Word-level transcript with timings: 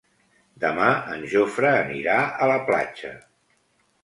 Demà 0.63 0.87
en 1.15 1.25
Jofre 1.33 1.75
anirà 1.83 2.17
a 2.31 2.49
la 2.53 2.57
platja. 2.71 3.15